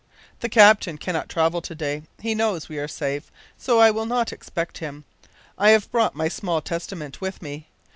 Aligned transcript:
The 0.39 0.49
captain 0.49 0.97
cannot 0.97 1.29
travel 1.29 1.61
to 1.61 1.75
day. 1.75 2.01
He 2.19 2.33
knows 2.33 2.67
we 2.67 2.79
are 2.79 2.87
safe, 2.87 3.31
so 3.55 3.79
I 3.79 3.91
will 3.91 4.07
not 4.07 4.33
expect 4.33 4.79
him. 4.79 5.03
I 5.59 5.69
have 5.69 5.91
brought 5.91 6.15
my 6.15 6.27
small 6.27 6.59
Testament 6.59 7.21
with 7.21 7.39
me. 7.39 7.67